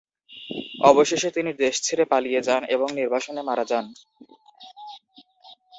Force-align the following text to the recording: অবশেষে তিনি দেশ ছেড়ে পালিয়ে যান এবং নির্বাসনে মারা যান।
অবশেষে 0.83 1.29
তিনি 1.31 1.51
দেশ 1.63 1.75
ছেড়ে 1.83 2.05
পালিয়ে 2.05 2.41
যান 2.47 2.61
এবং 2.75 2.87
নির্বাসনে 2.99 3.41
মারা 3.41 3.65
যান। 3.65 3.85